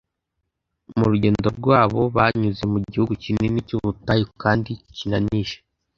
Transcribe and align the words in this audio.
mu 0.97 1.05
rugendo 1.11 1.47
rwabo, 1.59 2.01
banyuze 2.15 2.63
mu 2.71 2.79
gihugu 2.91 3.13
kinini 3.23 3.59
cy’ubutayu 3.67 4.25
kandi 4.43 4.71
kinanije. 4.95 5.57